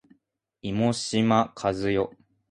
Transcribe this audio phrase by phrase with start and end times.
[0.63, 2.11] 妹島和世